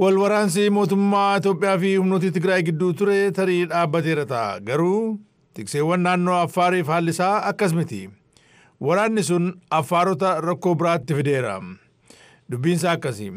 Walwaraansi 0.00 0.70
mootummaa 0.76 1.36
Itoophiyaa 1.38 1.78
fi 1.82 1.90
humnoota 1.96 2.30
Tigraay 2.36 2.62
gidduu 2.68 2.92
ture 3.00 3.16
tarii 3.38 3.64
dhaabbateera 3.72 4.24
ta'a. 4.32 4.60
Garuu 4.68 5.18
tikseewwan 5.54 6.00
naannoo 6.06 6.36
Affaariif 6.44 6.86
haalli 6.94 7.10
isaa 7.16 7.42
akkas 7.50 7.74
miti. 7.78 8.00
Waraanni 8.88 9.22
sun 9.28 9.48
Affaarota 9.80 10.34
rakkoo 10.46 10.74
biraatti 10.82 11.14
fideera. 11.18 11.54
Dubbiinsaa 12.50 12.92
akkasii. 12.98 13.32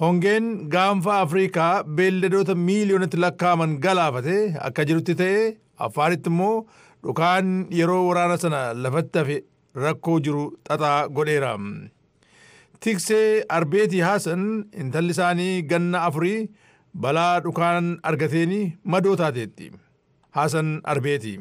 Hongeen 0.00 0.46
gaanfa 0.74 1.20
Afriikaa 1.20 1.84
beelladoota 1.84 2.54
miiliyoonatti 2.54 3.16
lakkaa'aman 3.26 3.78
galaafate 3.84 4.36
akka 4.68 4.84
jirutti 4.90 5.14
ta'e 5.22 5.56
Affaaritti 5.88 6.30
immoo 6.32 6.54
dhukaan 7.04 7.50
yeroo 7.80 8.02
waraana 8.08 8.36
sana 8.44 8.60
lafatti 8.84 9.18
hafe 9.18 9.36
rakkoo 9.84 10.20
jiru 10.20 10.44
xaxaa 10.68 11.08
godheera. 11.08 11.52
Tiksee 12.80 13.44
Arbeetii 13.48 14.00
Haasan 14.00 14.44
intalli 14.82 15.10
isaanii 15.16 15.62
ganna 15.72 16.02
afurii 16.08 16.48
balaa 17.04 17.40
dhukaan 17.46 17.90
argateeni 18.10 18.60
madoo 18.94 19.16
taateetti. 19.22 19.70
Haasan 20.36 20.70
Arbeetii. 20.94 21.38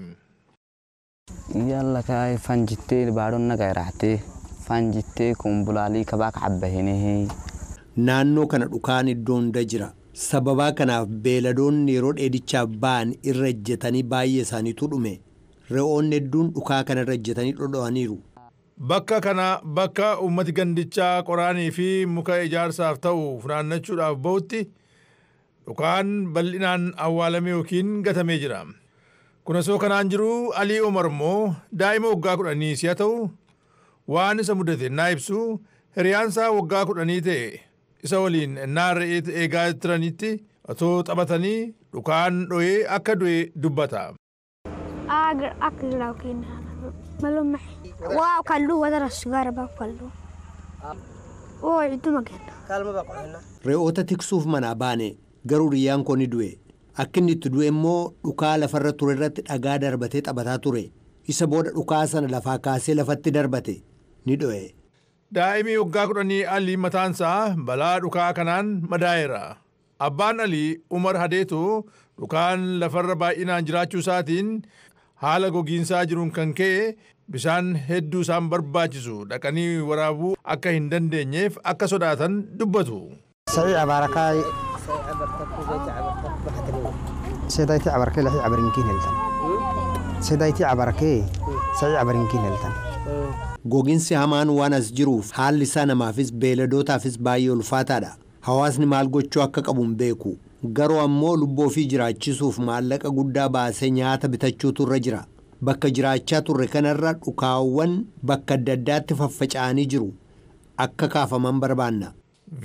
Yalla 1.69 2.01
kaay 2.09 2.35
fanjittee 2.47 3.05
baadonna 3.19 3.57
gairaatee 3.61 4.15
fanjittee 4.67 5.31
kumbulaalii 5.43 6.03
kabaa 6.11 6.31
kabbahinee. 6.39 7.27
Naannoo 8.09 8.47
kana 8.47 8.65
dhukaan 8.73 9.07
iddoo 9.15 9.35
hunda 9.41 9.63
jira. 9.73 9.89
Sababaa 10.27 10.71
kanaaf 10.81 11.07
beeladoonni 11.25 11.93
yeroo 11.95 12.13
dheedichaaf 12.19 12.69
ba'an 12.85 13.15
irra 13.33 13.47
ejjetanii 13.55 14.03
baay'ee 14.13 14.41
isaaniitu 14.47 14.87
dhume. 14.93 15.19
Re'oonni 15.71 16.15
hedduun 16.19 16.51
dhukaa 16.57 16.83
kana 16.83 17.01
irra 17.05 17.13
ejjetanii 17.19 17.53
dhodho'aniiru. 17.59 18.17
Bakka 18.79 19.19
kana 19.21 19.59
bakka 19.63 20.19
uummati 20.23 20.51
gandichaa 20.57 21.23
qoraanii 21.27 21.71
fi 21.77 21.87
muka 22.15 22.37
ijaarsaaf 22.47 22.99
ta'u 23.05 23.23
funaannachuudhaaf 23.43 24.17
ba'utti 24.25 24.61
dhukaan 25.65 26.11
bal'inaan 26.35 26.85
awwaalame 27.05 27.49
yookiin 27.55 27.89
gatamee 28.05 28.37
jira. 28.43 28.61
Kun 29.43 29.55
osoo 29.61 29.77
kanaan 29.83 30.09
jiru 30.13 30.29
Alii 30.61 30.79
Omar 30.89 31.05
immoo 31.11 31.55
daa'ima 31.81 32.13
waggaa 32.13 32.37
kudhanii 32.39 32.75
si'a 32.81 32.95
ta'u 33.01 33.17
waan 34.15 34.39
isa 34.45 34.55
mudate 34.55 34.89
naa 34.89 35.09
ibsu 35.17 35.41
hiriyaansaa 35.97 36.49
waggaa 36.59 36.85
kudhanii 36.91 37.21
ta'e 37.27 37.43
isa 38.03 38.19
waliin 38.23 38.57
ennaa 38.67 38.93
re'ee 38.99 39.21
eegaa 39.43 39.67
turanitti 39.81 40.31
otoo 40.71 40.95
taphatanii 41.11 41.59
dhukaan 41.93 42.39
dho'ee 42.49 42.79
akka 42.99 43.19
du'e 43.19 43.37
dubbata. 43.61 44.07
Waa 47.21 48.41
kallu 48.45 48.79
wadara 48.81 49.09
sigara 49.09 49.51
baa 49.51 49.67
kallu 49.79 50.07
oo 51.63 51.83
idduma 51.83 52.21
kenna. 52.23 53.39
Re'oota 53.65 54.03
tiksuuf 54.09 54.45
manaa 54.45 54.75
baane 54.75 55.17
garuu 55.45 55.69
riyyaan 55.75 56.03
koo 56.07 56.15
ni 56.15 56.27
du'e. 56.33 56.51
Akka 57.01 57.19
inni 57.19 57.31
itti 57.35 57.49
du'e 57.53 57.67
immoo 57.73 58.13
dhukaa 58.23 58.55
lafarra 58.61 58.93
ture 58.99 59.13
irratti 59.17 59.41
dhagaa 59.49 59.77
darbatee 59.83 60.21
taphataa 60.27 60.57
ture. 60.65 60.83
Isa 61.31 61.47
booda 61.47 61.71
dhukaa 61.77 62.05
sana 62.07 62.27
lafaa 62.35 62.57
kaasee 62.65 62.95
lafatti 62.99 63.31
darbate 63.37 63.75
ni 64.25 64.35
dho'e. 64.41 64.63
Daa'imni 65.35 65.77
waggaa 65.83 66.07
kudhanii 66.11 66.43
Alii 66.55 66.77
mataansaa 66.85 67.55
balaa 67.71 67.99
dhukaa 68.05 68.33
kanaan 68.33 68.71
madaa'eera. 68.93 69.41
Abbaan 70.07 70.39
Alii 70.39 70.79
Umar 70.97 71.15
Hadeetu 71.21 71.61
dhukaan 72.19 72.79
lafarra 72.79 73.15
baay'inaan 73.23 73.65
jiraachuu 73.67 73.99
isaatiin 74.05 74.61
haala 75.23 75.49
gogiinsaa 75.55 76.03
jiruun 76.11 76.31
kan 76.37 76.53
ka'e 76.59 76.83
bishaan 77.35 77.71
hedduu 77.89 78.21
isaan 78.25 78.49
barbaachisu 78.53 79.15
dhaqanii 79.31 79.71
waraabuu 79.89 80.33
akka 80.55 80.73
hin 80.77 80.89
dandeenyeef 80.93 81.57
akka 81.73 81.87
sodaatan 81.93 82.37
dubbatu. 82.61 82.99
Sedaaytii 87.55 87.89
cabarkee 87.91 88.23
lafii 88.23 88.41
cabarinkiin 88.43 88.87
heltan. 88.87 89.15
Sedaaytii 90.29 90.63
cabarkee 90.65 91.17
sa'ii 91.79 91.95
cabarinkiin 91.99 92.43
heltan. 92.47 92.73
Gogiinsi 93.75 94.13
hamaan 94.15 94.49
waan 94.57 94.73
as 94.73 94.91
jiruuf 94.99 95.31
haalli 95.39 95.63
isaa 95.69 95.85
namaafis 95.85 96.33
beeladootaafis 96.43 97.17
baay'ee 97.27 97.51
ulfaataadha. 97.55 98.11
Hawaasni 98.47 98.85
maal 98.85 99.07
gochuu 99.15 99.41
akka 99.45 99.61
qabu 99.61 99.83
hin 99.87 99.95
beeku. 100.01 100.37
Garuu 100.63 100.99
ammoo 100.99 101.35
lubbuu 101.37 101.65
ofii 101.67 101.85
jiraachisuuf 101.91 102.57
maallaqa 102.69 103.09
guddaa 103.17 103.49
baasee 103.49 103.89
nyaata 103.97 104.27
bitachuutu 104.27 104.83
irra 104.83 104.99
jira. 104.99 105.21
Bakka 105.61 105.89
jiraachaa 105.89 106.41
turre 106.41 106.67
kanarra 106.67 107.13
dhukaawwan 107.13 107.93
bakka 108.23 108.53
adda 108.53 108.73
addaatti 108.73 109.15
faffaca'anii 109.21 109.85
jiru. 109.93 110.13
Akka 110.77 111.07
kaafaman 111.07 111.59
barbaanna. 111.59 112.11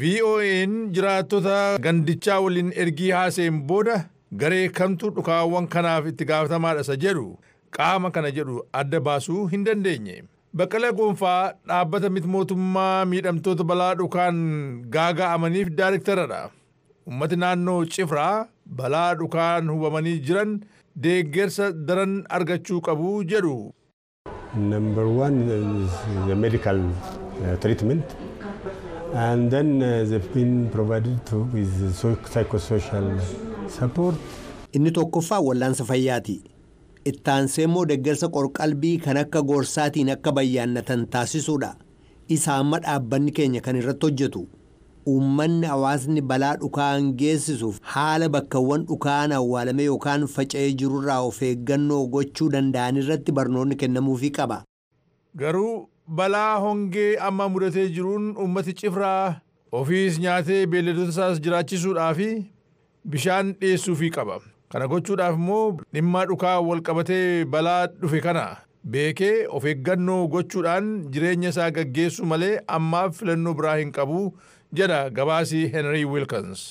VOA'n 0.01 0.75
jiraattota 0.97 1.79
gandichaa 1.87 2.41
waliin 2.41 2.73
ergii 2.75 3.11
haaseen 3.11 3.63
booda 3.71 3.97
garee 4.33 4.69
kamtu 4.69 5.11
dhukaawwan 5.17 5.67
kanaaf 5.69 6.07
itti 6.13 6.25
gaafatamaadha 6.31 6.81
isa 6.87 6.97
jedhu 6.97 7.27
qaama 7.79 8.11
kana 8.11 8.31
jedhu 8.31 8.63
adda 8.73 9.01
baasuu 9.01 9.47
hin 9.47 9.65
dandeenye. 9.65 10.23
Baqqala 10.57 10.93
Gonfaa 10.93 11.53
dhaabbata 11.69 12.11
miti 12.11 12.29
mootummaa 12.29 13.05
miidhamtoota 13.05 13.65
balaa 13.65 13.95
dhukaan 13.95 14.37
gaaga'amaniif 14.97 15.69
daayiriktaradha. 15.79 16.51
Uummati 17.07 17.37
naannoo 17.37 17.85
Cifraa 17.95 18.47
balaa 18.81 19.15
dhukaan 19.21 19.69
hubamanii 19.71 20.19
jiran 20.29 20.53
deeggarsa 21.07 21.67
daran 21.89 22.15
argachuu 22.39 22.81
qabu 22.87 23.11
jedhu. 23.33 23.57
Number 24.57 25.05
one 25.07 25.39
is 25.57 25.91
the 26.29 26.35
medical 26.45 26.81
uh, 26.81 27.57
treatment. 27.61 28.05
And 29.15 29.51
then 29.51 29.83
uh, 29.83 30.05
they've 30.09 30.33
been 30.35 30.71
provided 30.71 31.21
to 31.27 31.43
with 31.53 31.75
psychosocial 32.33 33.21
support. 33.69 34.15
Inni 34.73 34.91
tokkoffaa 34.91 35.41
wallaansa 35.41 35.85
fayyaati. 35.85 36.41
Ittaansee 37.05 37.65
immoo 37.69 37.85
deeggarsa 37.87 38.29
qorqalbii 38.29 38.99
kan 38.99 39.17
akka 39.17 39.43
gorsaatiin 39.43 40.11
akka 40.17 40.33
bayyaannatan 40.33 41.07
taasisuudha. 41.07 41.75
Isa 42.29 42.55
amma 42.57 42.79
dhaabbanni 42.81 43.33
keenya 43.33 43.61
kan 43.61 43.77
irratti 43.77 44.07
hojjetu. 44.07 44.47
Uummanni 45.13 45.67
hawaasni 45.67 46.21
balaa 46.31 46.57
dhukaan 46.61 47.09
geessisuuf 47.23 47.79
haala 47.95 48.29
bakkawwan 48.37 48.85
dhukaan 48.91 49.33
awwaalame 49.39 49.85
yookaan 49.89 50.27
faca'ee 50.37 50.71
jirurraa 50.83 51.19
of 51.27 51.41
eeggannoo 51.49 52.07
gochuu 52.15 52.49
danda'an 52.55 52.97
irratti 53.03 53.33
barnoonni 53.39 53.77
kennamuufii 53.83 54.31
qaba. 54.39 54.63
Garuu 55.37 55.89
balaa 56.09 56.59
hongee 56.65 57.11
amma 57.29 57.49
mudatee 57.49 57.87
jiruun 57.99 58.33
uummati 58.47 58.73
cifraa 58.81 59.41
ofiis 59.73 60.19
nyaatee 60.25 60.67
beelladoota 60.67 61.11
isaas 61.17 61.41
jiraachisuudhaa 61.47 62.11
fi 62.15 62.29
bishaan 63.15 63.55
dhiyeessuufii 63.61 64.11
qaba. 64.19 64.41
Kana 64.73 64.89
gochuudhaaf 64.89 65.35
immoo 65.41 65.77
dhimma 65.95 66.25
dhukaa 66.31 66.61
wal 66.69 66.81
qabatee 66.89 67.45
balaa 67.45 67.87
dhufe 67.87 68.21
kana 68.29 68.47
beekee 68.93 69.47
of 69.59 69.65
eeggannoo 69.73 70.21
gochuudhaan 70.35 70.89
jireenya 71.17 71.53
isaa 71.55 71.69
gaggeessu 71.79 72.27
malee 72.33 72.53
ammaaf 72.79 73.19
filannoo 73.21 73.55
biraa 73.61 73.77
hin 73.83 73.93
qabu 73.99 74.21
jedha 74.81 75.01
gabaasii 75.21 75.65
henry 75.77 76.05
wilkins. 76.17 76.65